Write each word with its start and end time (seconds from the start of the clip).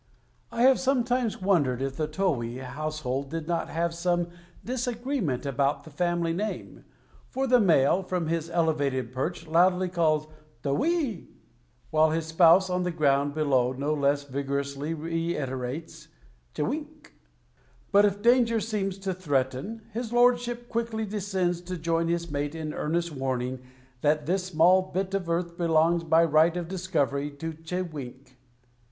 I 0.51 0.63
have 0.63 0.79
sometimes 0.79 1.43
wondered 1.43 1.79
if 1.79 1.95
the 1.95 2.07
towhee 2.07 2.63
household 2.63 3.29
did 3.29 3.47
not 3.47 3.69
have 3.69 3.93
some 3.93 4.29
disagreement 4.65 5.45
about 5.45 5.83
the 5.83 5.91
family 5.91 6.33
name, 6.33 6.85
for 7.29 7.45
the 7.45 7.59
male, 7.59 8.01
from 8.01 8.25
his 8.25 8.49
elevated 8.49 9.11
perch 9.13 9.45
loudly 9.45 9.89
calls 9.89 10.25
towhee 10.63 10.85
e 10.91 10.95
e 10.95 11.07
e, 11.07 11.29
while 11.91 12.09
his 12.09 12.25
spouse 12.25 12.67
on 12.67 12.81
the 12.81 12.89
ground 12.89 13.35
below 13.35 13.73
no 13.73 13.93
less 13.93 14.23
vigorously 14.23 14.95
reiterates 14.95 16.07
che 16.55 16.63
wink. 16.63 17.13
But 17.91 18.03
if 18.03 18.23
danger 18.23 18.59
seems 18.59 18.97
to 18.97 19.13
threaten 19.13 19.83
his 19.93 20.11
lordship 20.11 20.67
quickly 20.67 21.05
descends 21.05 21.61
to 21.61 21.77
join 21.77 22.07
his 22.07 22.31
mate 22.31 22.55
in 22.55 22.73
earnest 22.73 23.11
warning 23.11 23.59
that 24.01 24.25
this 24.25 24.45
small 24.45 24.81
bit 24.81 25.13
of 25.13 25.29
earth 25.29 25.59
belongs 25.59 26.03
by 26.03 26.23
right 26.25 26.57
of 26.57 26.67
discovery 26.67 27.29
to 27.33 27.53
che 27.53 27.83
wink. 27.83 28.39